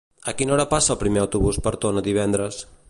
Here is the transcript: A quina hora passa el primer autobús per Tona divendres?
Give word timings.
A 0.31 0.33
quina 0.39 0.55
hora 0.55 0.65
passa 0.71 0.91
el 0.95 0.99
primer 1.03 1.21
autobús 1.25 1.61
per 1.67 1.75
Tona 1.85 2.05
divendres? 2.11 2.63